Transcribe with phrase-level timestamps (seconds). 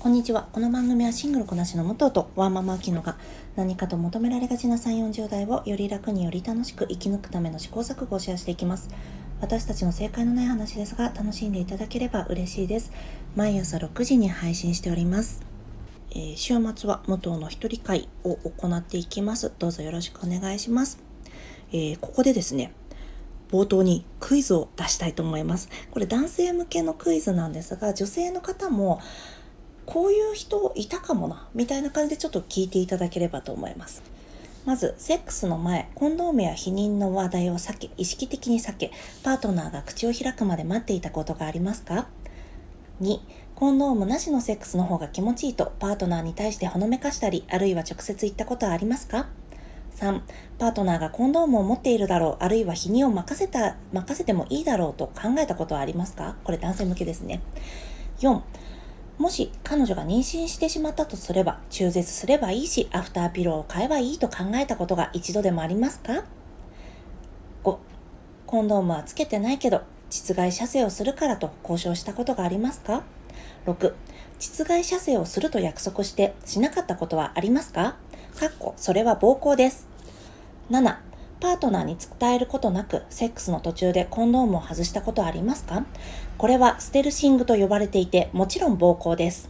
[0.00, 0.48] こんにちは。
[0.50, 3.18] この番組はシングルこなしの武藤とワーママアキノが
[3.54, 8.88] 何かと求められがちな3、40代をより楽により楽しく生き抜くための試行錯誤をシェアしていきます。
[9.42, 12.92] 私たちの正解のない話ですが楽しんでいただければ嬉しいです。
[13.36, 15.42] 毎朝6時に配信しております。
[16.12, 19.52] えー、週末は武藤の一人会を行っていきます。
[19.58, 20.98] どうぞよろしくお願いします。
[21.72, 22.72] えー、ここでですね、
[23.50, 25.68] 冒頭にクイズを出したいと思います。
[25.90, 29.00] これ男性向けのクイズなんですが、女性の方も
[29.90, 34.04] こういう人いたかもな、みたいな感じでちょっと聞いていただければと思います。
[34.64, 38.92] まず、セックスの前、コンドームや避妊の話題を避け、意識的に避け、
[39.24, 42.06] パートナーが口を開くまで待っていたことがありますか
[43.02, 43.18] ?2、
[43.56, 49.26] コンドームなしのセックスの方が気持ちいいと、パートナーに対してほのめかしたり、あるいは直接言ったことはありますか
[49.96, 50.20] ？3、
[50.60, 56.36] パートナーがコンドームを持っているだろう、あるいは避妊を任せた、任せてもいいだろうと考えたことはありますか？
[56.44, 57.40] これ男性向けですね。
[58.20, 58.40] 4、
[59.20, 66.24] もし彼女が妊娠してしまったとすれば、中絶すればいいし、アフターピローを買えばいいと考えたことが一度でもありますか
[67.62, 67.76] ?5、
[68.46, 73.02] コンドームはつけてないけど、実害射精をするからと交渉したことがありますか
[73.66, 73.92] ?6、
[74.38, 77.96] 実害射精をすると約束してしなかったことはありますか？
[78.38, 79.86] かっこ、それは暴行です。
[80.70, 80.96] 7、
[81.40, 85.84] パートナーに伝えることなく、セックスの途中でコンドームを外したことありますか？
[86.36, 89.48] これはステルシングと呼ばれていて、もちろん暴行です。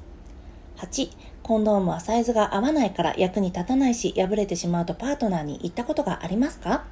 [0.77, 1.11] 8、
[1.43, 6.85] コンドームはサイズが合わないから役に立たないし、破れてしまうとパートナーに言ったことがありますか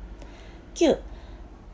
[0.74, 0.98] ?9、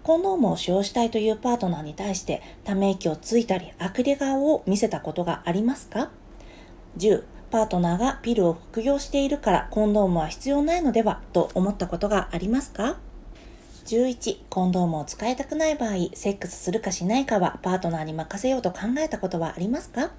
[0.02, 6.10] コンドームを使用したいというパートナーに対して、ため息をついたり、アクリ顔を見せたことがありますか
[6.98, 12.98] ?10、パートナーがピルを服用しているからコンドームは必要ないのではと思ったことがありますか？
[13.84, 20.10] 11、コンドームを使いたくない場合、セックスするかしないかはパートナーに任せようと考えたことはありますか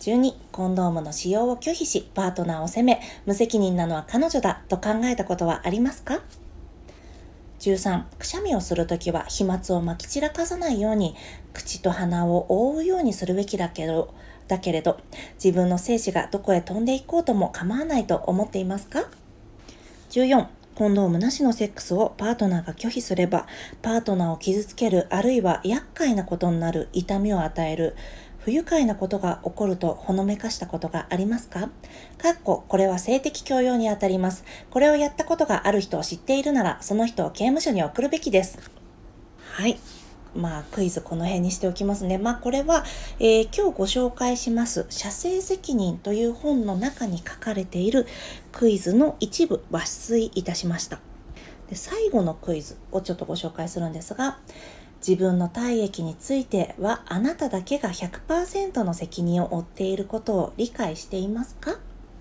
[0.00, 6.20] ？12、コンドームの使用を拒否し、パートナーを責め、無責任なのは彼女だと考えたことはありますか
[7.58, 11.16] ？13、くしゃみをするときは飛沫をまき散らかさないように、
[11.52, 14.14] 口と鼻を覆うようにするべきだけど、
[14.46, 15.00] だけれど、
[15.42, 19.04] 自分の精子がどこへ飛んでいこうとも構わないと思っていますか
[20.10, 23.46] ?14、コンドームなしのセックスをパートナーが拒否すれば、
[23.80, 27.94] パートナーを傷つける、あるいは厄介なことになる、痛みを与える、
[28.38, 31.70] 不愉快なことが起こるとほのめかしたことがありますか？
[32.18, 34.44] かっこ、これは性的強要にあたります。
[34.70, 38.58] これをやったことがある人を知っているなら、その人を刑務所に送るべきです。
[39.52, 39.78] はい。
[40.34, 42.18] まあ、クイズこの辺にしておきますね。
[42.18, 42.84] まあ、これは、
[43.20, 48.06] えー、今日ご紹介します、射精責任という本の中に書かれている
[48.52, 51.00] クイズの一部抜粋いたしました。
[51.68, 54.38] で最後のクイズをちょっとご紹介するんですが、
[55.06, 61.78] 自分の体液についてはあなただけが100%の責任を負っていることを理解していますか？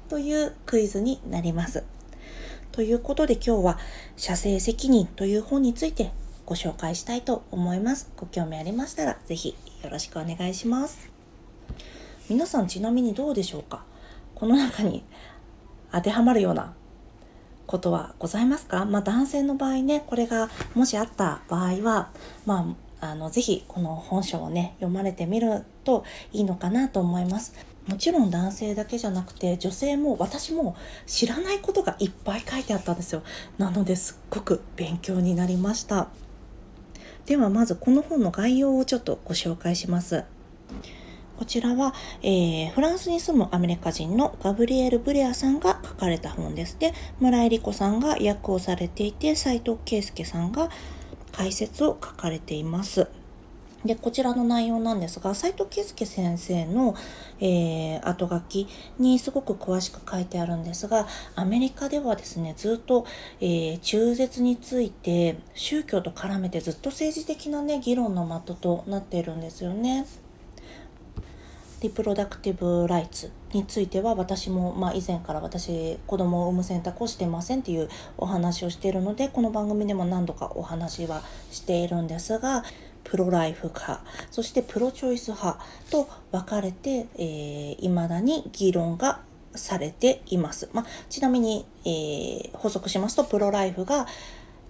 [0.09, 1.83] というクイズになります。
[2.71, 3.79] ということで今日は
[4.17, 6.11] 射精責任という本について
[6.45, 8.11] ご紹介したいと思います。
[8.17, 11.09] ご興味ありましたら、ぜひよろしくお願いします。
[12.29, 13.83] 皆さんちなみにどうでしょうか？
[14.35, 15.03] この中に
[15.91, 16.73] 当てはまるような
[17.65, 18.85] ことはございますか？
[18.85, 22.11] まあ男性の場合ね、これがもしあった場合は、
[22.45, 27.53] まあ、あの、ぜひこの本書をね、読まれてみるといいのかなと思います。
[27.87, 33.23] もちろん男性だけじゃなくて女性も私も知らないことがいっぱい書いてあったんですよ。
[33.57, 36.07] なのですっごく勉強になりました。
[37.25, 40.25] ではまずこの本の概要をちょっとご紹介します。
[41.37, 46.77] こちらは、えー、フランスに住むアメリカ人のガブリエル・ブレアさんが書かれた本です。
[46.79, 50.69] で、村井理子さんが訳をされていて、斎藤圭介さんが
[51.31, 53.07] 解説を書かれています。
[53.85, 56.95] で、こちらの内容なんですが、斉藤圭介先生の、
[57.39, 58.67] えー、後書き
[58.97, 63.05] にすごく詳しく書いてあるんですが、アメリカではですね、ずっと、
[63.41, 70.05] えー、中絶について宗教と絡めてずっと政治的なね、議論の的となっているんですよね。
[71.83, 81.21] リプロダクティブ・ライツについては私も、まあ、以前から私子供を産む選択をしてませんっていうお話をしているのでこの番組でも何度かお話は
[81.51, 82.63] しているんですが
[83.13, 89.19] プロライフ派、そしてプロチョイス派と分かれて、えー、だに議論が
[89.53, 90.67] されています。
[90.73, 94.07] まあ、ちなみに、えー、補足しますと、プロライフが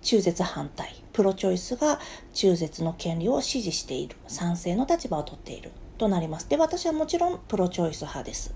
[0.02, 2.02] 中絶反対、プロチョイスが
[2.34, 6.50] 中絶の権利を支持している、賛成の立場をとっているとなります。
[6.50, 8.54] で、私はもちろんプロチョイス派です。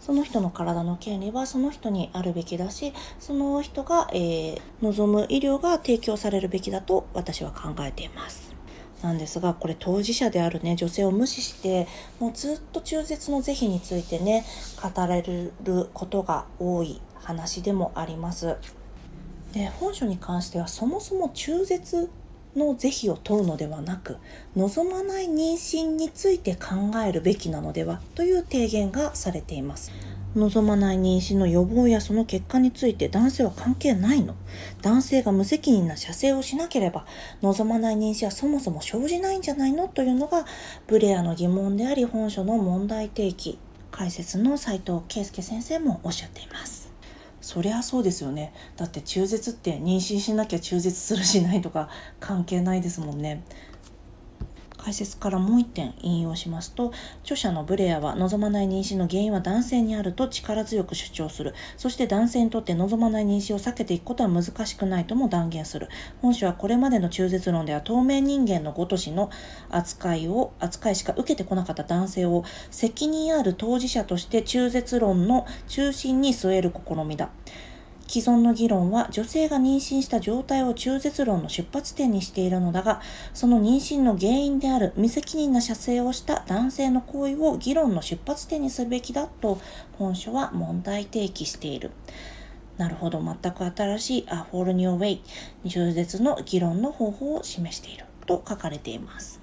[0.00, 8.51] その人の体の権利はその人にあるべきだし、その人が、えー、望む医療が提供されるべきだと私は考えています。
[9.02, 11.88] なんですがこれ当事者であるね女性を無視して
[12.20, 14.44] もうずっと中絶の是非についてね
[14.80, 18.56] 語られることが多い話でもあります。
[19.52, 22.10] で本書に関してはそもそも中絶
[22.56, 24.16] の是非を問うのではなく
[24.56, 29.92] 望まない妊娠について考えるべきなのではという提言がされています。
[30.34, 34.34] 望まない妊娠の予防やその結果について男性は関係ないの。
[34.80, 37.06] 男性が無責任な射精をしなければ
[37.42, 39.88] 望まない妊娠はそもそも生じないんじゃないの？
[39.88, 40.46] というのが
[40.86, 43.58] ブレアの疑問であり本書の問題提起
[43.90, 46.90] 解説の斉藤圭介先生もおっしゃっています。
[47.42, 48.54] そりゃそうですよね。
[48.76, 51.88] だって中絶って妊娠しなきゃ中絶するしないとか
[52.20, 53.42] 関係ないですもんね。
[54.82, 56.92] 解説からもう一点引用しますと
[57.22, 61.54] 著者のブレアは望まない妊娠の原因は男性にあると力強く主張する。
[61.76, 65.88] そして男性にとって望まない妊娠を避けていくことは難しくないとも断言する。
[66.20, 69.30] 本書はこれまでの中絶論では透明人間のごとしの
[69.70, 77.30] 扱いを扱いしか受けてこなかった男性を責任ある当事者として中絶論の中心に据える試みだ。
[78.06, 83.00] 既存の議論は女性が妊娠した状態を中絶論の出発点にしているのだが、
[83.34, 89.60] その妊娠の原因である未責任な射精をした男性の行為を議論の出発点にすべきだと
[89.98, 91.90] 本書は問題提起している。
[92.78, 95.20] なるほど、全く新しい A Whole New Way
[95.68, 99.41] 中絶の議論の方法を示していると書かれています。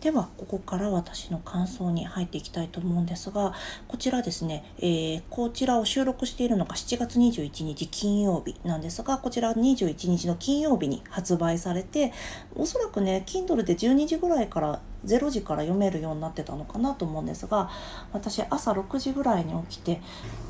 [0.00, 3.52] ではここから私の感想に入っていきたいと思うんですが
[3.88, 12.12] こちらですね、えー、こちらを収録しているのが7月21日金曜日なんですがこちら21日の金曜日に発売されて
[12.54, 17.70] おそらくね Kindle で12時ぐらいから0時から読めるようになってたのかなと思うんですが
[18.12, 20.00] 私朝6時ぐらいに起きて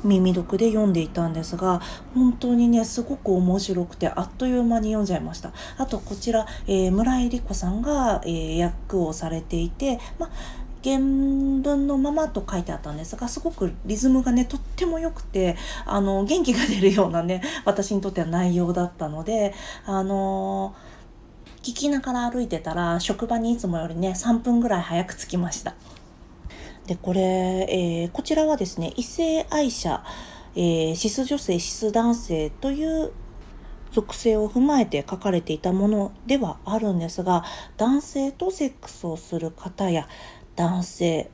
[0.03, 1.81] 耳読で読んでいたんですが
[2.13, 5.53] 本当にねすごく面白くてあっという間に読んじゃいました。
[5.77, 10.29] あとこちら、えー、村井理子さんが、えー、訳をされていて、ま
[10.83, 19.53] 原文のままと書いてあったんですがすごくリズムがねとっても良くてあの元気が出るようなね私にとっては内容だったので
[19.85, 20.98] あのー
[21.61, 25.75] 聞きながら歩いてたら職場にいつもよりね3分ぐらい早く着きました。
[26.87, 30.03] でこれ、えー、こちらはですね異性愛者、
[30.55, 33.11] えー、シス女性シス男性という
[33.91, 37.43] 属性を踏まえて書かれていたものではあるんですが
[37.77, 40.07] 男性とセックスをする方や
[40.55, 41.29] 男性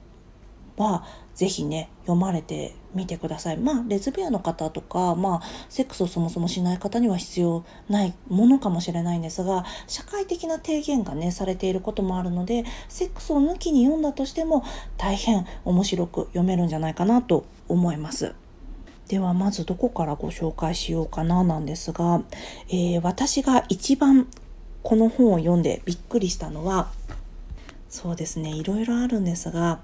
[0.77, 1.05] は
[1.35, 3.57] ぜひね読まれてみてください。
[3.57, 14.63] まあレズビアの方とかまあセックスをそもそもしない方には必要ないものかもしれないんですが社会的な提言がねされていることもあるのでセックスを抜きに読んだとしても
[14.97, 18.33] 大変面白く読めるんじゃないかなと思います。
[19.09, 22.23] ではまずどこからご紹介しようかななんですが、
[22.69, 24.27] えー、私が一番
[24.81, 26.87] この本を読んでびっくりしたのは
[27.89, 29.79] そうですねいろいろあるんですが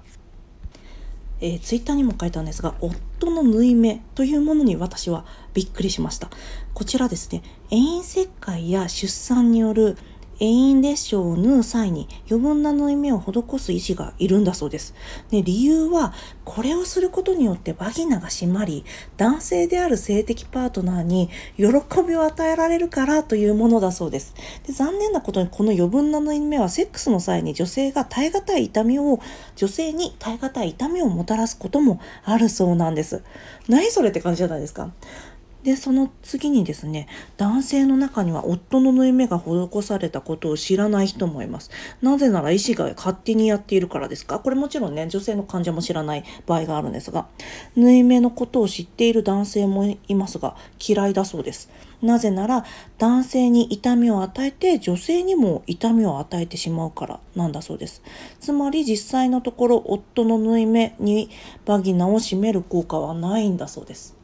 [1.42, 6.30] えー、ツイッターにも書いたんですが、夫の縫い目というものに私はびっくりしました。
[6.72, 9.98] こちらですね、遠因切開や出産による
[10.42, 14.92] 遠因列傷を縫う際に余分な縫い目を施す医師がいるんだそうです。
[15.30, 16.12] で理由は
[16.44, 18.84] これをすることによってバギナが締まり
[19.16, 21.66] 男性である性的パートナーに喜
[22.06, 24.34] びを与えられるからというものだそうです。
[24.66, 29.20] で残念なことにこの余分な縫い目はセックスの際に女性が耐え難い痛みを
[29.54, 33.22] 女性に耐え難い痛みをもたらすこともあるそうなんです。
[33.68, 34.90] 何それって感じじゃないですか。
[35.62, 41.70] で、その次にですね、男性の中には夫の縫い目が施されたことを知らない人もいます。
[42.00, 44.40] なぜなら医師が勝手にやっているからですか？
[44.40, 47.28] これもちろんね、女性の患者も知らない場合があるんですが、
[47.76, 51.70] 縫い目のことを知っている男性もいますが、嫌いだそうです。
[52.02, 52.64] なぜなら、
[52.98, 58.02] 男性に痛みを与えて、女性にも痛みを与えてしまうからなんだそうです。
[58.40, 61.30] つまり実際のところ、夫の縫い目に
[61.64, 64.16] バギナを締める効果はないんだそうです。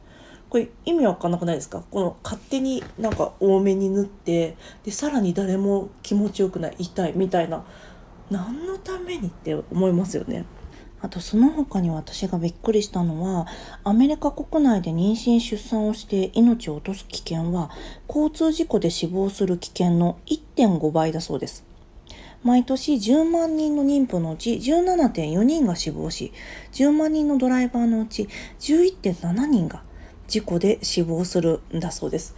[0.49, 1.83] これ意味わかんなくないですか？
[1.91, 7.63] この勝手になんか多めに縫ってでさらに誰も気持ちよくない痛いみたいな
[8.31, 10.45] 何のためにって思いますよね。
[11.01, 13.47] あとその他に私がびっくりしたのは
[13.85, 17.69] アメリカ国内で妊娠出産をして命を落とす危険は
[18.09, 21.63] 交通事故で死亡する危険の1.5倍だそうです。
[22.43, 26.33] 毎年10万人の妊婦のうち17.4人が死亡し
[26.71, 28.27] 10万人のドライバーのうち
[28.59, 29.83] 11.7人が
[30.29, 32.35] 事故で死亡するんだそうです。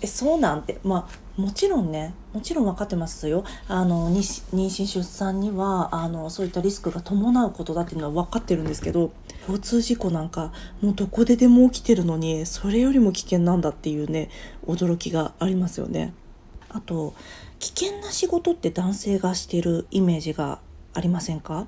[0.00, 14.30] えそうなんてまあもちろんねもちろん分かってますよあの妊娠出産にはあのそういったリスクが伴うことだっていうのは分かってるんですけど交通事故なんかもうどこででも起きてるのにそれよりも危険なんだっていうね
[14.66, 16.12] 驚きがありますよね。
[16.70, 17.14] あと
[17.58, 20.60] 危険な仕事って男性がしてるイメージが
[20.94, 21.66] ありませんか、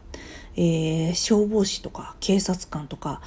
[0.57, 3.23] えー、消防士とか警察官とか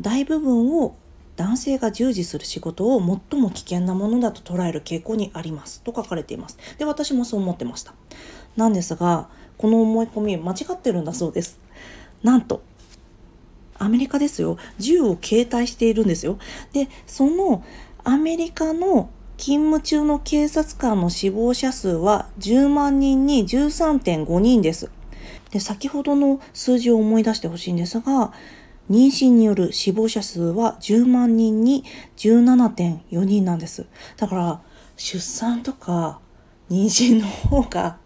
[0.00, 0.96] 大部分を
[1.40, 6.58] 男性が従事する仕事を最も危険なものだと捉える傾向にありますと書かれています。
[6.76, 7.94] で、私もそう思ってました。
[8.56, 11.58] なんですが、この思い込み間違ってるんだそうです。
[12.22, 12.62] なんと、
[13.78, 14.58] アメリカですよ。
[14.78, 16.38] 銃を携帯しているんですよ。
[16.74, 17.64] で、その
[18.04, 24.90] アメリカの勤務中の警察官の死亡者数は10万人に13.5人です。
[25.52, 28.34] で、先ほどの数字を思い出してほしいんですが、
[28.90, 31.84] 妊娠による死亡者数は10万人に
[32.16, 33.86] 17.4人なんです。
[34.16, 34.60] だから、
[34.96, 36.20] 出産とか
[36.68, 37.98] 妊娠の方が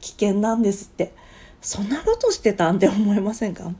[0.00, 1.14] 危険なんですって。
[1.64, 3.70] そんなことしてたんって思いませんか？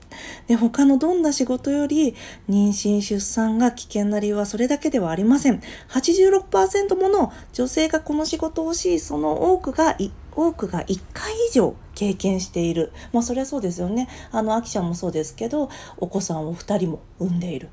[0.46, 2.14] で他のどんな仕事より
[2.48, 9.96] 妊娠出産が危険な理由はそれだけではありません86%もの女性がこの仕事をしその多くが
[10.34, 12.92] 多くが1回以上経験している。
[13.12, 14.08] まあそれはそうですよね。
[14.30, 17.68] あのあきちゃんもそうですけどお子さんを2人も産んでいる。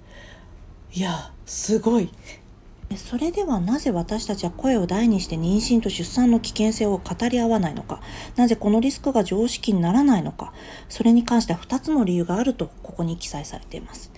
[0.93, 2.09] いやすごい。
[2.95, 8.01] それではなぜ私たちは声を大にして妊娠と出産の危険性を語り合わないのか。
[8.35, 10.53] なぜこのリスクが常識にならないのか。
[10.89, 14.11] それに関しては2つの理由があるとここに記載されています。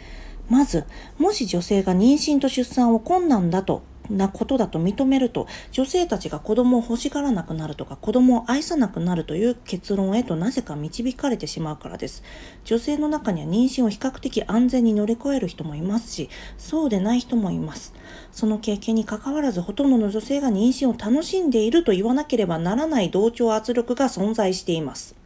[0.49, 0.85] まず
[1.17, 3.83] もし女性が妊娠と出産を困難だと
[4.17, 12.23] なことだと認めると女性たちが子供を欲しがらなくなるとか子供を愛さなくなるという結論へとなぜか導かれてしまうからです。
[12.65, 17.93] 女性の中には妊娠を比較的安全に乗り越える人もいますしそうでない人もいます。
[18.31, 25.20] その経験にかかわらずほとんどの女性が妊娠を楽しんでいると言わなければならない同調圧力が存在しています。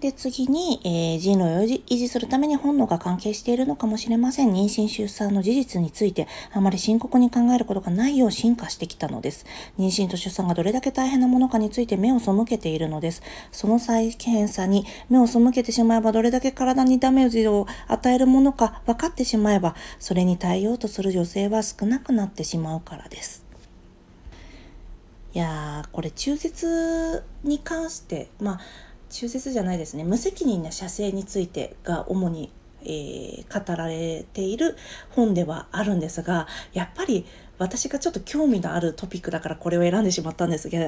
[0.00, 4.52] で、次に、えー、人類を維持するために本能が関係しているのかもしれません。
[4.52, 9.44] 妊娠出産の事実について、あまり深刻に考えることがないよう進化してきたのです。
[9.76, 13.22] 妊娠と出産がどれだけ大変なものかについて目を背けているのです。
[13.50, 23.44] その再検査に目を背けてしまえば、どれだけ体にダメージを与えるものか分かってしまえば、それに耐えようとする女性は少なくなってしまうからです。
[25.34, 28.60] いやー、これ中絶に関して、まあ、
[29.10, 32.50] 中絶じゃないですね無責任な射精についてが主に、
[32.82, 34.76] えー、語られている
[35.10, 37.26] 本ではあるんですがやっぱり
[37.58, 40.78] 私がちょっと興味のあるトピックだからこれを選んでしまったんですが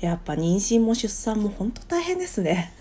[0.00, 2.72] やっぱ妊娠も出産も本当大変ですね。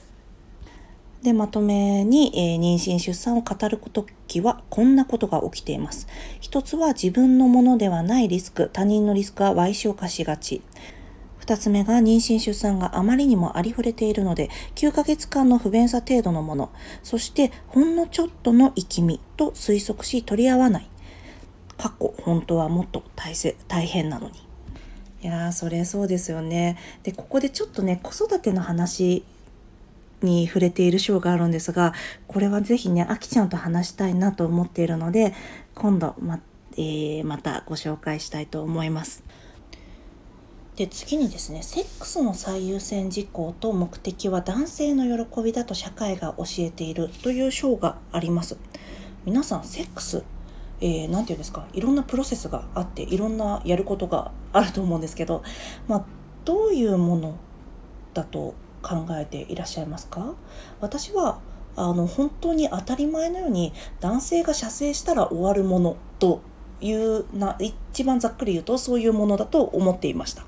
[1.23, 6.07] で、まとめに、えー、妊娠出産を語るときはこんなことが起きています。
[6.39, 10.61] 一つは自分のものではないリスク、他人のリスクは賠償化しがち。
[11.47, 16.71] 2つ目が妊娠出産があまりにもありふれているので、9ヶ月間の不便さ程度のもの、
[17.03, 20.89] そしてほんのちょっとの生き身と推測し取り合わない。
[21.77, 23.33] 過去、本当はもっと大
[23.69, 24.33] 大変なのに。
[25.21, 26.77] いやー、それそうですよね。
[27.03, 29.23] で、ここでちょっとね、子育ての話
[30.21, 31.93] に触れている章があるんですが、
[32.27, 35.33] これはぜひね、あきちゃんと話したいなと思っているので、
[35.75, 36.41] 今度ま、
[36.73, 39.23] えー、またご紹介したいと思います。
[40.77, 48.57] で次にですねセックスの最優先事項と目的は男性の喜びだと社会が教えているという章があります
[49.25, 50.23] 皆さんセックス
[50.79, 55.41] 何、えー、て言うんですかいろんなプロセスがあっていろんなやることがあると思うんですけど、
[55.87, 56.05] まあ、
[56.45, 57.35] どういうもの
[58.13, 58.53] だと
[58.83, 60.35] 考えていらっしゃいますか？
[60.79, 61.39] 私は
[61.75, 66.41] あの本当に当たり前のように男性が射精したら終わるものと
[66.81, 70.45] いうな一番ざっくり言うとそういうものだと思っていました。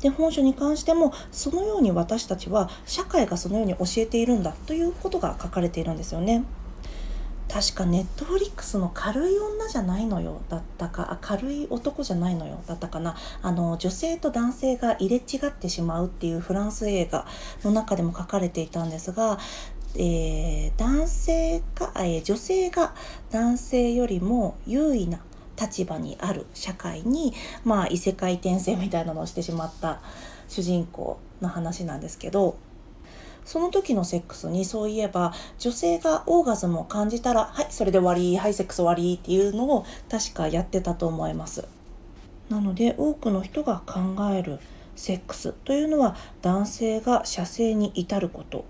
[0.00, 6.44] で本書に関してもそのように私たちは社会がそのように教えているんだということが書かれているんですよね。
[7.48, 10.42] 確かネットフリックスの軽い女じゃないのよ。
[10.48, 12.60] だったか軽い男じゃないのよ。
[12.66, 13.16] だったかな。
[13.40, 17.26] あの女性と男性が入れ違ってしまうっていうフランス映画
[17.62, 19.38] の中でも書かれていたんですが、
[19.94, 22.94] えー、男性が、えー、女性が
[23.30, 25.20] 男性よりも優位な
[25.60, 27.32] 立場にある社会に、
[27.64, 30.00] まあ、異世界転生みたいなのをしてしまった
[30.48, 32.56] 主人公の話なんですけど
[33.44, 41.66] その時のセックスにそういえば女性がオーガズムを感じたらはいそれで終わりはいセックス終わりっていうのを確かやってたと思います。
[42.50, 44.00] なので多くの人が考
[44.32, 44.58] える
[44.96, 48.64] セックスというのは男性が射精に至ること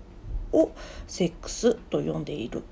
[0.51, 0.71] を
[1.07, 2.63] セックスと呼んでいる。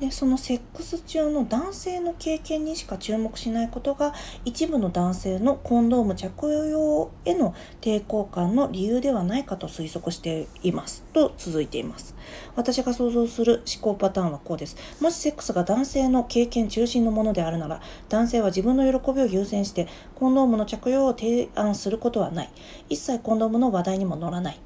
[0.00, 4.12] でそのセックス中の男性の経験にしか注目しないことが
[4.44, 11.04] 一部の男性のコンドーム着用への抵抗感の理由ではないかと推測しています。
[11.12, 12.14] と続いています。
[12.56, 14.76] 私が想像する思考パターンはこうです。
[15.00, 19.86] もしセックスが男性の経験中心のものであるなら男性は自分の喜びを優先して
[20.16, 22.50] コンドームの着用を提案することはない。
[22.88, 24.60] 一切コンドームの話題にも乗らない。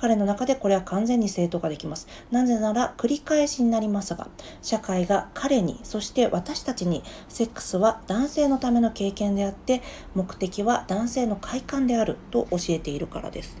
[0.00, 2.08] 彼の中でこれは完全に正当化できます。
[2.30, 4.28] なぜなら繰り返しになりますが、
[4.62, 9.82] 社会が彼に、そして私たちに、セックスは男性のための経験であって、
[10.14, 13.56] 目的は男性の快感であると教えているからです。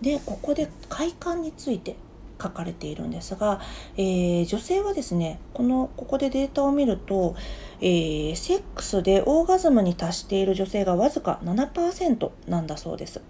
[0.00, 1.96] で、ここで快感について
[2.42, 3.60] 書かれているんですが、
[3.96, 7.36] えー、女性はですねこのここでデータを見ると、
[7.80, 13.20] えー、セックスでオーガズムに達している女性がわずか7%なんだそうです。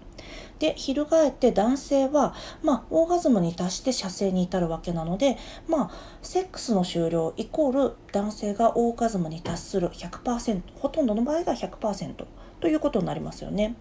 [0.61, 5.91] で翻って男性は、まあ、オーガズムに達して射精に至るわけなので、まあ、
[6.21, 12.25] セックスの終了イコール男性がオーガズムに達する100%ほとんどの場合が100%
[12.59, 13.75] ということになりますよね。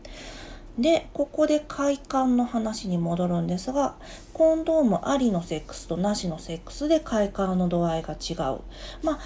[0.78, 3.96] でここで快感の話に戻るんですが
[4.32, 8.60] コンドームありのセックスとなしのセックスで快感の度合いが違う
[9.02, 9.18] まあ、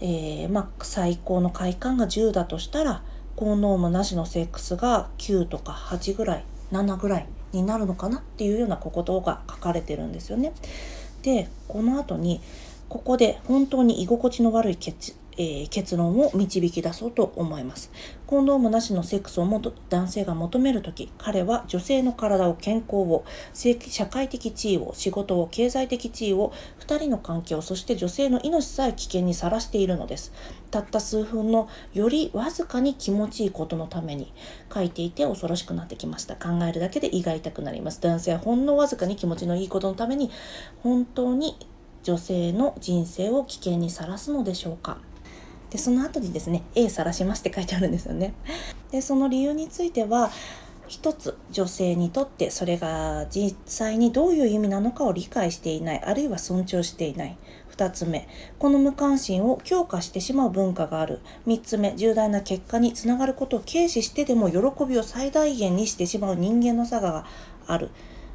[0.00, 3.04] えー、まあ、最高の快感が10だとしたら
[3.36, 10.52] コンドームなしのセックスが9とか8ぐらい7ぐらいになるのかなっていうようなことが書かれてるんですよね。
[11.22, 12.40] でこの後に
[12.88, 14.76] ここで本当に居心地の悪い
[15.40, 17.90] えー、結論を導き出そうと思います。
[18.26, 30.30] コンドームなしのセックスをもと男性が求めるとき、彼は女性の体を、健康を、社会的地位を、仕事を、経済的地位を、2人の関係を、そして女性の命さえ危険にさらしているのです。
[30.70, 34.34] たった数分のよりわずかに気持ちいいことのために
[34.72, 36.36] 書いていて恐ろしくなってきました。
[36.36, 38.02] 考えるだけで胃が痛くなります。
[38.02, 40.30] 男性はほんのわずかに気持ちのいいことのために
[40.82, 41.56] 本当に
[42.02, 44.98] 女性の人生を危険にさらすのでしょうか？
[45.70, 48.34] でその後にですね「A 晒します」って書いてあるんですよね。
[48.90, 50.30] でその理由については
[50.90, 57.36] 一つ女性にとってそれが実際にどういう意味なのかを理解していないあるいは尊重していない
[57.76, 67.24] 2つ目この無関心を強化してしまう文化がある3つ目重大な結果につながることを軽視してでも喜びを最大限にしてしまう人間の差が
[67.68, 67.90] ある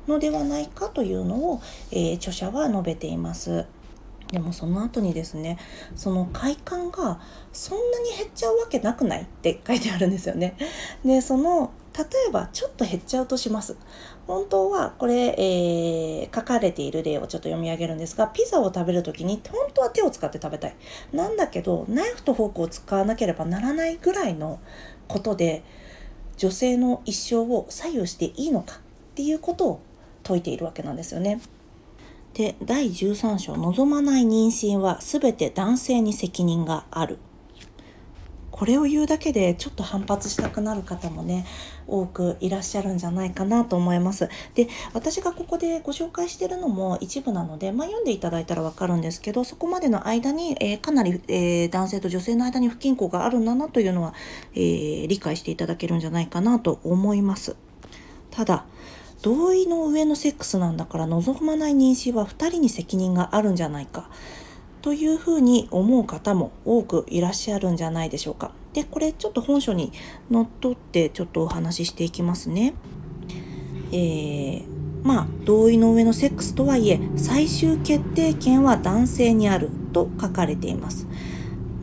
[0.08, 1.62] のではないかというのを、
[1.92, 3.66] えー、著者は述べています。
[4.32, 5.58] でもその後にですね
[5.96, 7.20] その快感が
[7.54, 10.56] そんなに減っちゃうわけなくないって書いてあるんですよね。
[11.04, 13.78] でその例えばちょっと減っちゃうとします。
[14.28, 20.76] 本当はこれ、えー、書かれている例をちょっと読み上げるんですがピザを食べる時に本当は手を使って食べたい。
[21.14, 24.60] なんだけどナイフとフォークを使わなければならないぐらいの
[25.08, 25.64] ことで
[26.38, 28.80] 女性の一生を左右していいのかっ
[29.16, 29.82] ていうことを
[30.26, 31.40] 説いているわけなんですよね。
[32.36, 37.18] で第13章望まない妊娠は全て男性に責任がある。
[38.52, 41.46] これを言うだけでちょっと反発したくなる方もね
[41.88, 44.30] 多くいらっしゃるんじゃないかなと思います。
[44.54, 54.14] で私がここでご紹介してるのも一部なので、まあ、読んでいただいたらわかるんですけどそこまでの間に、えー、かなり、えー、男性と女性の間に不均衡があるんだなというのは、
[54.54, 57.56] えー、理解していただけるんじゃないかなと思います。
[58.32, 58.66] ただ
[59.26, 64.08] 同意の上のセックスなんだから望まない妊娠は2人に責任があるんじゃないか
[64.84, 68.52] というふうに思う方も多くいらっしゃるんじゃないでしょうか。
[68.74, 69.92] でこれちょっと本書に
[70.30, 72.76] のっとってちょっとお話ししていきますね。
[73.92, 74.64] えー、
[75.02, 81.08] まあ同意の上のセックスとはいえ最終決定権は男性にあると書かれています。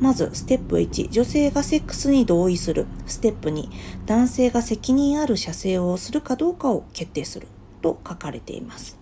[0.03, 2.87] まず、ステップ1、女性がセックスに同意する。
[3.07, 3.69] ステップ2、
[4.05, 7.47] 男性が責任ある射精をするかどうかを決定する。
[7.83, 8.99] と書かれています。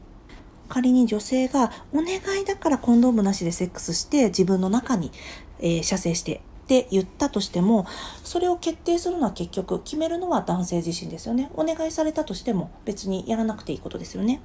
[0.68, 5.10] 仮に女性がお願いだからコンドームなしでセックスして自分の中に、
[5.58, 7.86] えー、射精してって言ったとしても
[8.22, 14.40] それを決定するのは結局決めるのは男性自身ですよねお願いされたとしても別にやらなくていいことですよね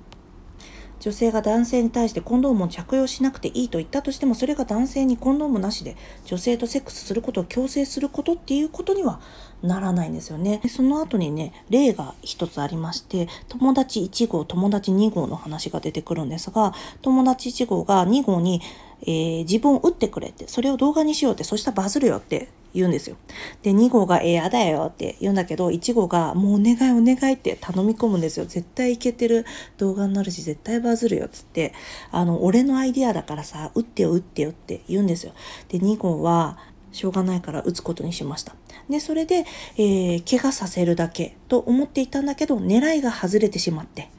[1.00, 9.20] 女性が男性に対してコンドームを着用しなくていいと言ったとしてもそれが男性にコンドームなしで女性とセックスすることを強制することっていうことには
[9.62, 10.62] ならないんですよね。
[10.68, 18.62] その後にね例が一つありまして友達1号友達2号の話が出てくるんですが友達1号が2号に、
[19.02, 23.16] えー、自分を打ってくれってそれを動画にしようってそしたらバズるよって言うんですよ。
[23.64, 28.46] で、2号が、えー、やだよって言うんだけど、1号が、もうお願いお願いって頼み込むんですよ。
[28.46, 29.46] 絶対いけてる
[29.78, 31.74] 動画になるし、絶対バズるよっつって、
[32.12, 35.34] あの、俺のアイディアだからさ、打ってよ打ってよって言うんですよ。
[35.70, 36.58] で、2号は、
[36.92, 38.56] しょうがないから打つことにしました。
[38.90, 39.46] で、それで、
[39.78, 44.10] えー、怪我させるだけと思っていたんだけど、狙いが外れてしまって、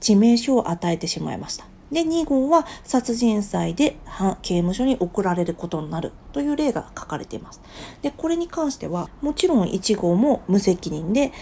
[0.00, 1.66] 致命傷を与えてしまいました。
[1.90, 3.96] で、2号は殺人罪で
[4.42, 7.60] 刑務所に送られることになるという例が書かれています。
[8.02, 11.32] で、これに関しては、もちろん1号も無責任で、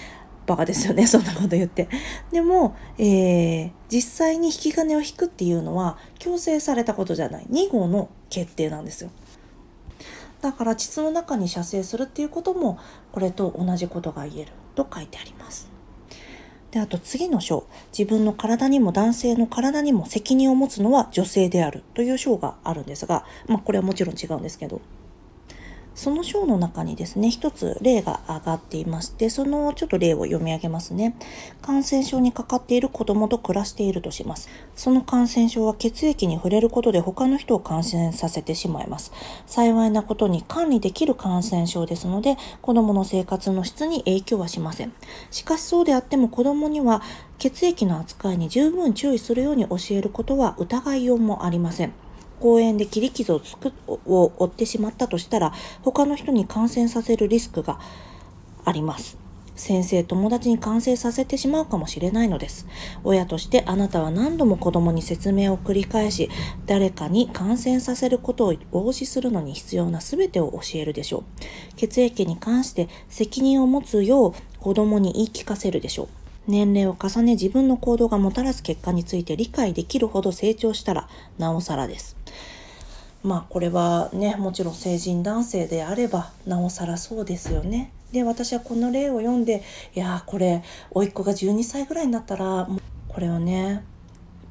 [0.46, 1.88] バカですよね、 そんなこと言って。
[2.30, 7.46] でも、えー、実際に引き金を引くっていうのは強制されたことじゃない。
[7.50, 9.10] 2号の決定なんですよ。
[10.40, 12.78] だから膣の中に射精するっていうことも
[13.10, 15.65] これと同じことが言えると書いてあります。
[16.70, 24.80] で、あと次の章、自分の体にも男性の体にも責任を持つのは女性であるという章があるんですが、まあこれはもちろん違うんですけど、
[25.96, 31.16] その章の中にですね、一つ例が上がっていまして、そのちょっと例を読み上げますね。
[31.62, 34.50] 感染症にかかっている子供と暮らしているとします。
[34.76, 39.10] その感染症は血液に触れることで他の人を感染させてしまいます。
[39.46, 44.92] 幸いなことに管理できる感染症ですので、子供の生活の質に影響はしません。
[45.30, 47.00] しかしそうであっても子供には
[47.38, 52.05] 血液の扱いに十分注意するように教えることは疑いようもありません。
[52.40, 57.78] 公園で切り傷をつくを負ってしまったとしたら他の人に感染させるリスクが
[58.64, 59.18] あります。
[59.56, 62.66] 先生、友達に感染させてしまうかもしれないのです。
[63.04, 66.28] 親としてあなたは何度も子供に説明を繰り返し、
[66.66, 71.24] 誰かに感染させることを防止するのに必要な全てを教えるでしょう。
[71.76, 76.08] 血液に関して責任を持つよう子供に言い聞かせるでしょう。
[76.48, 82.15] 年齢を重ね自分の行動がもたらす結果について理解できるほど成長したらなおさらです。
[83.26, 87.92] まあこれはねもちろん成人男性であればなおさらそうですよね。
[88.12, 89.64] で私はこの例を読んで
[89.96, 90.62] いやこれ
[90.92, 93.84] 甥っ子が12歳ぐらいになったらもうこれをね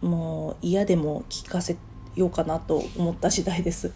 [0.02, 1.78] もう嫌でも聞かせ
[2.16, 3.94] ようかなと思った次第です。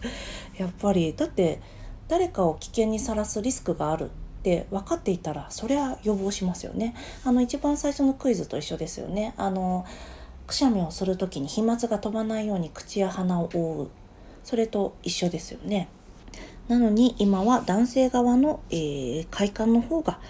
[0.56, 1.60] やっぱりだって
[2.08, 4.08] 誰かを危険にさらすリスクがあるっ
[4.42, 6.94] て分かっていたらそれは予防しますよね。
[7.22, 9.34] あの一番最初のクイズと一緒ですよね。
[9.36, 9.84] あの
[10.46, 13.99] くしゃみをする時に飛沫が飛ばないように口や鼻を覆う
[14.44, 15.88] それと一緒ですよね。
[16.68, 20.20] なのに今は男性側の、えー、快感の方が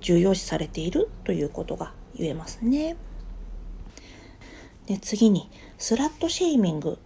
[0.00, 2.96] 重要視されているということが言えますね。
[4.86, 6.98] で次にスラットシェーミング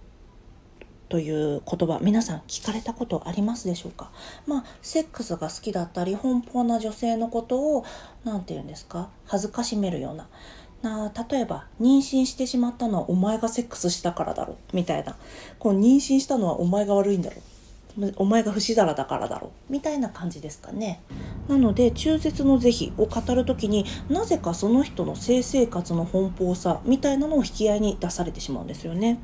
[1.08, 4.10] という言葉皆さん聞かれたことありますでしょうか？
[4.46, 7.84] まあセックスが好きだったり奔放な女性のことを
[8.24, 9.10] 何て言うんですか？
[9.26, 10.28] 恥ずかしめるような
[10.82, 14.56] な例えば妊娠してしまったのはお前がセックスしたからだろ。
[14.72, 15.16] みたいな。
[15.58, 17.36] この妊娠したのはお前が悪いんだろ。
[18.16, 19.52] お前が不死だらだからだろ。
[19.68, 21.02] みたいな感じですかね。
[21.48, 29.20] なので中絶の是非を語る時になぜかその人の性生活の奔放さみたいなのを引き合いに出されてしまうんですよね。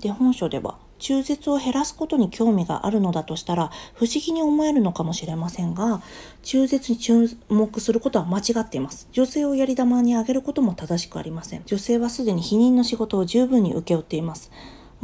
[0.00, 6.00] で本書では中絶を減らすことに興味があるのだとしたら不思議に思えるのかもしれませんが
[6.42, 14.50] 中絶に注目することは間違っています女性をやり玉にあげることも正しくありません女性はすでに避妊の仕事を十分に請け負っています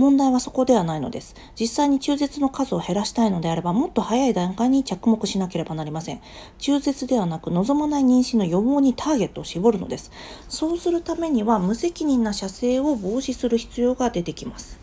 [0.01, 1.35] 問題はそこではないのです。
[1.61, 6.23] 実際に中絶の数を減らしたいのであれば、もっと早い段階に着目しなければなりません。
[6.57, 10.11] 中絶ではなく、望まない妊娠の予防にターゲットを絞るのです。
[10.49, 14.80] そうするためには、無責任な射精を防止する必要が出てきます。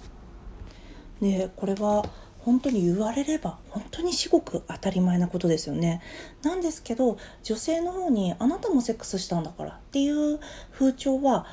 [1.21, 2.05] でこれは
[2.39, 6.01] 本当に言われれば本当に至極当たり前なことですよね。
[6.43, 10.39] なんですけど女性の方にあなたもセックスしたんだからっていう
[10.71, 11.45] 風潮は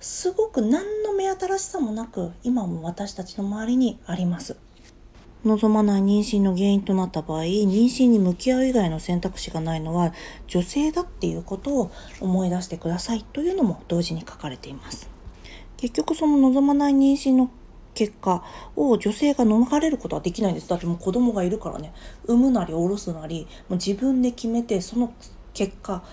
[0.00, 4.56] すごく何の目新しさもなく今も私たちの周りにあります。
[5.44, 10.12] 望まない妊娠の原因となった場合妊娠に向き合う以外の選択肢がないのは
[10.48, 11.90] 女性だっていうことを
[12.20, 15.08] 思い出してくださいというのも同時に書かれています。
[15.76, 17.50] 結局その望まない妊娠の
[17.98, 18.44] 結果
[18.76, 20.68] を女性が逃れることはできないんです。
[20.68, 21.92] だってもう子供がいるからね、
[22.26, 25.12] 産むなり下ろすなり、もう自分で決めてその
[25.52, 26.04] 結果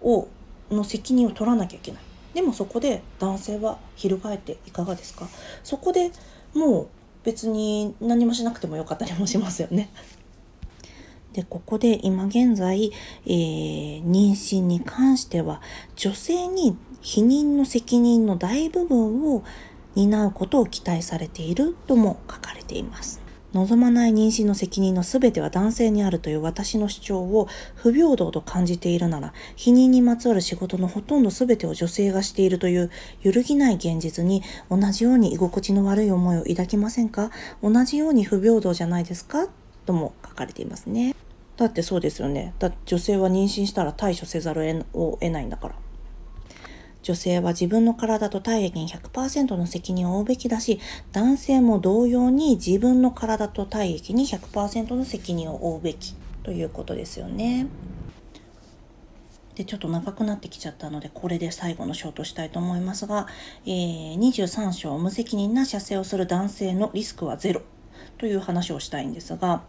[0.00, 0.28] を、
[0.70, 2.00] の責任を取らなきゃいけない。
[2.32, 5.28] でもそこで男性は翻っていかがですか？
[5.62, 6.12] そこで
[6.54, 6.88] もう
[7.24, 9.90] 別に何もしなくてもよかったりもしますよね。
[11.34, 12.90] で、ここで今現在、
[13.26, 15.60] えー、妊娠に関しては
[15.94, 19.44] 女性に避妊の責任の大部分を
[19.98, 23.20] 担うことを期待されているとも書かれています。
[23.52, 32.90] 望まない妊娠の責任の全ては男性にあるという私の主張を不平等と感じているなら、避妊にまつわる仕事のほとんど全てを女性がしているという
[33.22, 37.30] 揺るぎない現実に同じように居心地の悪い思いを抱きませんか？
[37.62, 39.48] 同じように不平等じゃないですか？
[39.86, 41.14] とも書かれていますね。
[41.56, 42.54] だってそうですよね。
[42.58, 45.74] だって女性は妊娠したら対処せざるを得ないんだから。
[47.02, 50.80] 女性は自分の体と体液に100%の責任を負うべきだし、
[51.12, 57.66] 男性も同様に自分の体と体液に100%の責任を負うべきということですよね。
[59.54, 63.26] でちょっと長くなってきちゃったのでこれで最後の章としたいと思いますが、
[63.66, 67.62] えー、23章無責任な射精をする男性のリスクはゼロ
[68.18, 69.62] という話をしたいんですが、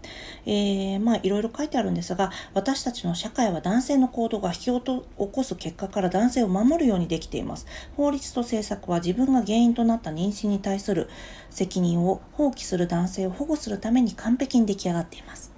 [0.45, 7.65] えー、まあいろいろ書いてあるんですが私たちの社会は男性の行動が引き起こす結果から男性を守るようにできています。
[7.95, 11.09] 法律と政策は自分が原因となった妊娠に対する
[11.49, 15.53] 責任を放棄する男性を保護するために完璧に出来上がっています。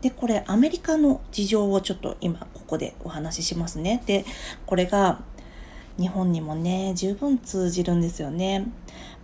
[0.00, 4.02] でこれアメリカの事情をちょっと今ここでお話ししますね。
[4.06, 4.24] で
[4.66, 5.20] これが
[5.98, 8.66] 日本にもね十分通じるんですよね。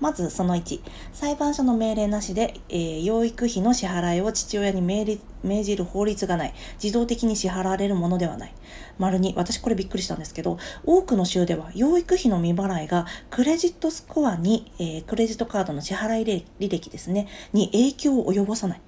[0.01, 0.81] まずその1、
[1.13, 5.19] 裁判所の命令なしで、えー、養育費の支払いを父親に命
[5.65, 6.55] じる法律がない。
[6.83, 8.55] 自動的に支払われるものではない。
[8.99, 18.81] 丸に、私これびっくりしたんですけど、多くの州では養育費の未払いがクレジットスコアに、えー、クレジットカードの支払い履歴ですね、に影響を及ぼさない。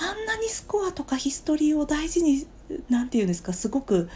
[0.00, 2.46] あんなにスコアとかヒストリーを大事に、
[2.88, 4.08] なんて言うんですか、すごく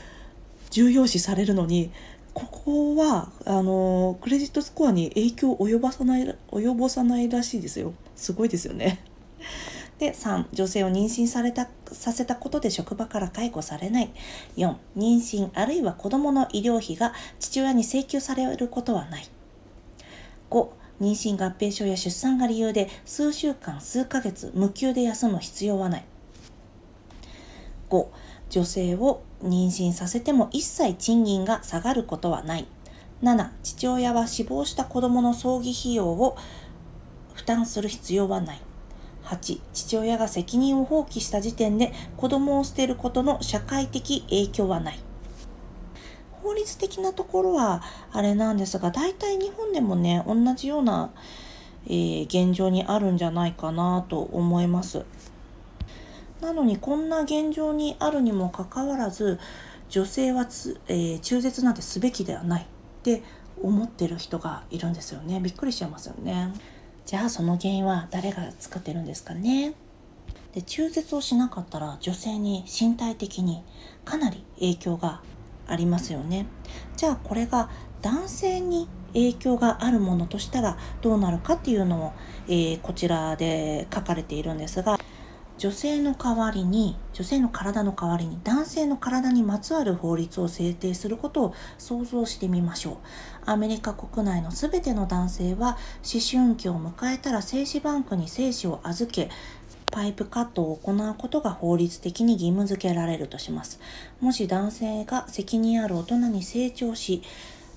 [0.71, 1.91] 重要視されるのに、
[2.35, 7.93] ここはあのクレジットスコアに影響を及ぼさない及ぼさないらしいですよ。
[8.17, 9.05] すごいですよね。
[9.99, 14.11] で3女性を妊娠されたさせたことで職場から解雇されない。
[14.57, 19.29] 4妊娠あるいは子どもの医療費が父親に請求されることはない。
[20.51, 20.69] 5
[21.01, 26.05] 妊娠合併症や出産が理由で数週間数ヶ月無給で休む必要はない。
[27.91, 28.07] 5
[28.49, 32.67] 女性を妊娠させても一切賃金が下がることはない。
[33.23, 36.37] 7、父親は死亡した子供の葬儀費用を
[37.35, 38.61] 負担する必要はない。
[39.25, 44.99] 8、父親が責任を放棄した時点で子供を捨てることの社会的影響はない。
[46.43, 51.13] 法律的なところはあれなんですが、大体日本でもね、同じような、
[51.87, 55.05] えー、現状にあるんじゃないかなと思います。
[56.43, 59.39] なのにこんな現状にあるにもかかわらず
[59.89, 62.67] 女性はつ、えー、中絶なんてすべきではないっ
[63.05, 63.23] て
[63.63, 65.39] 思ってる人がいるんですよね。
[65.41, 66.53] びっくりしちゃいますよね。
[67.07, 69.75] じゃあその原因は誰が作ってるんですかね。
[70.53, 73.63] で中絶をしなかったら女性に身体的に
[74.05, 75.23] かなり影響が
[75.69, 76.47] ありますよね。
[76.97, 82.13] じゃあこれが男性に影響があるものとしたらどうなるかっていうのを、
[82.49, 84.99] えー、こちらで書かれているんですが
[85.63, 92.97] 女性の代わりに女性の体の代わりに男性の体にまつわる法律を制定することを想像してみましょう。
[93.47, 99.31] アメリカ国内の全ての男性は思春期を迎えたら精子バンクに精子を預け
[99.93, 103.79] パイプカットを行うことが法律的に義務付けられるとします。
[104.21, 107.23] もし男性が責任ある大人に成長し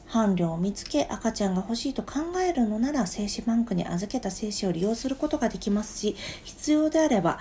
[0.07, 7.39] 伴侶を見つけ赤ちゃんが欲しいと考えるのなら精子バンクに預けた精子を利用することができますし必要であれば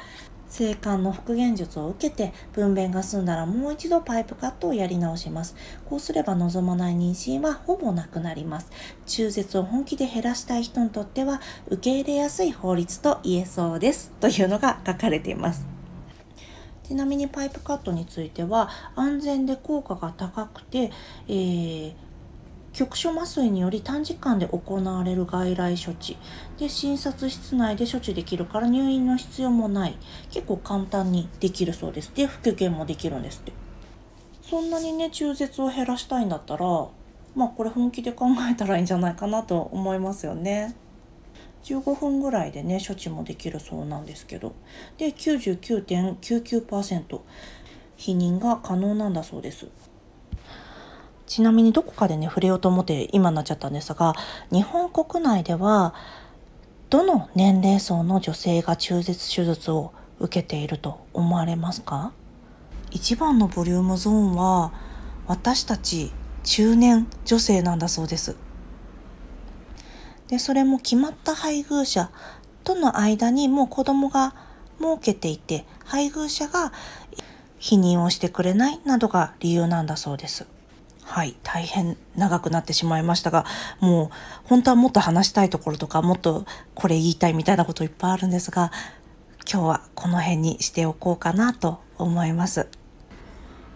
[0.55, 5.57] 性感の復元術を受けて分娩が済んだらもう一度パイプカットをやり直します。
[5.90, 8.71] こうすれば望まない妊娠はほぼなくなります。
[9.05, 14.12] 中絶を本気で減らしたい人にとっては受け入れやすい法律と言えそうです。
[14.21, 15.67] というのが書かれています。
[16.85, 20.93] ちなみにパイプカットについては安全で効果が高くて、
[21.27, 21.95] えー
[22.74, 26.16] 局所麻酔により短時間で行われる外来処置。
[26.58, 29.96] で診察室内で処置できるから入院の必要もない。
[30.32, 32.10] 結構簡単にできるそうです。
[32.14, 33.52] で復旧もできるんですって。
[34.42, 36.66] そんなにね中絶を減らしたいんだったら
[37.37, 40.74] まあこれ本気で考えたらいいんじゃないかなと思いますよね。
[41.62, 44.52] 15分ぐらいでね処置もできるそうなんですけど。
[44.98, 47.20] で99.99%
[47.96, 49.68] 避妊が可能なんだそうです。
[51.35, 54.14] ちなみにどこかでね触れようと思って今になっちゃったんですが
[54.53, 55.92] 日本国内では
[56.90, 62.12] どの年齢層の女性が中絶手術を受けていると思われますか？
[62.92, 64.73] 一番のボリュームゾーンは
[65.27, 66.12] 私たち
[66.44, 68.37] 中年女性なんだそうです。
[70.29, 72.12] でそれも決まった配偶者
[72.62, 74.37] との間にもう子供が
[74.79, 76.73] 設けていて配偶者が
[77.59, 80.47] 否認をしてくれないなどが理由なんだそうです。
[81.07, 83.45] はい、大変長くなってしまいましたが、
[83.79, 88.73] もう本当はもっと話したいところとか、もっとこれ言いたいみたいなこといっぱいあるんですが、
[89.51, 92.67] 今日はこの辺にしておこうかなと思います。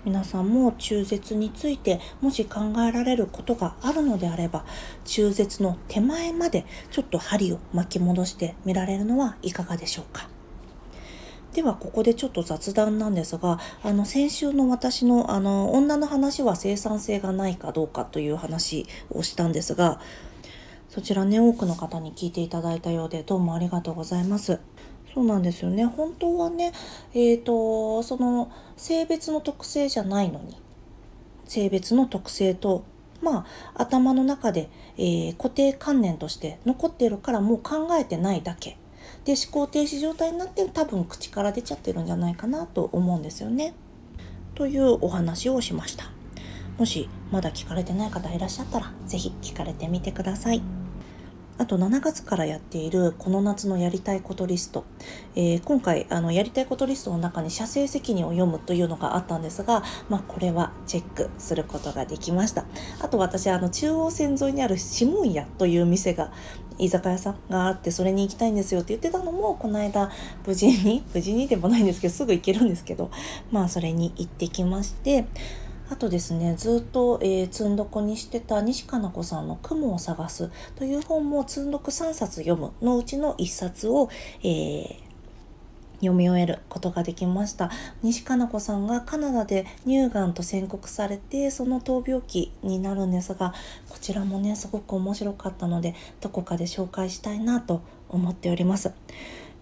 [0.04, 4.64] 皆さんも中絶についてもし考えられることがあるのであれば
[5.04, 10.28] 中絶の手前までちょっと針を巻き戻してみられるのはいかがでしょうか？
[11.58, 20.00] ではここでちょっと雑談なんですがあの先週の私のあの女の話は生産性がないかどうかという話をしたんですが
[20.88, 24.60] そちらね多くの方に聞いていただいたようでどうもありがとうございます。
[25.12, 26.72] そうなんですよね本当はね
[27.12, 30.56] えーとその性別の特性じゃないのに
[31.44, 32.84] 性別の特性と
[33.20, 38.76] まあ頭の中で、えー、固定観念として残っているからもう考えてないだけ
[39.24, 43.74] で思考停止状態になって多分口から出ちゃってるんじゃないかなと思うんですよね。
[44.54, 46.10] というお話をしました。
[46.78, 50.62] もしまだ聞かれてない方いらっしゃったら是非聞かれてみてください。
[51.58, 54.84] あと7月からやっているこの夏のやりたいことリスト、
[55.34, 62.64] えー、今回あのやりたいことリストの中に社政責任を読むというのがあったんですが、まあ、これはチェックすることができました
[63.00, 66.32] あと私あの中央線沿いにあるシモン屋という店が
[66.78, 70.10] 居酒屋さんがあってそれに行きたいんですよって言ってたのもこの間
[70.46, 73.10] 無事に 無事にでもないんですけどすぐ行けるんですけど
[73.50, 75.26] まあそれに行ってきまして
[75.90, 84.10] あとですねずっと、えー、積んどこにしてた西加奈子さんの「雲を探す」という本も積んどく3冊読むのうちの1冊を、
[84.42, 85.07] えー、
[86.00, 87.70] 読み終えることができました
[88.02, 93.54] 西加奈子さんがカナダで乳がんと宣告されてその闘病期になるんですが
[93.88, 98.92] こちらもねすごく面白かったのでどこかで紹介したいなと思っております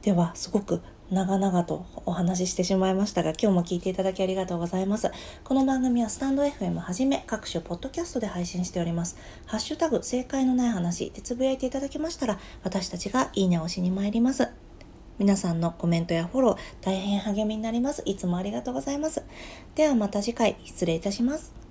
[0.02, 5.10] ではすごく長々とお話ししてしまいましたが、今日も聞いていただきありがとうございます。
[5.44, 9.16] この番組はスタンド FM はじめ各種ポッドキャストで配信しております。
[9.46, 14.65] ハッシュタグ正解のない話でつぶやいていただけましたら、私たちがいいねをしに参ります。
[15.18, 18.02] 皆さんのコメントやフォロー大変励みになります。
[18.04, 19.22] いつもありがとうございます。
[19.74, 21.65] ではまた次回失礼いたします。